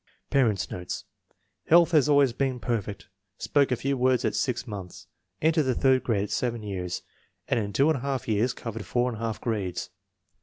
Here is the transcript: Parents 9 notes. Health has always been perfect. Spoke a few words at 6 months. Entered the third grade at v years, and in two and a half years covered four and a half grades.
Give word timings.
Parents 0.31 0.71
9 0.71 0.79
notes. 0.79 1.03
Health 1.67 1.91
has 1.91 2.09
always 2.09 2.33
been 2.33 2.59
perfect. 2.59 3.07
Spoke 3.37 3.71
a 3.71 3.75
few 3.75 3.95
words 3.95 4.25
at 4.25 4.33
6 4.33 4.65
months. 4.65 5.05
Entered 5.43 5.61
the 5.61 5.75
third 5.75 6.03
grade 6.03 6.23
at 6.31 6.53
v 6.53 6.67
years, 6.67 7.03
and 7.47 7.59
in 7.59 7.71
two 7.71 7.87
and 7.87 7.97
a 7.97 8.01
half 8.01 8.27
years 8.27 8.51
covered 8.51 8.87
four 8.87 9.09
and 9.11 9.17
a 9.17 9.21
half 9.21 9.39
grades. 9.39 9.91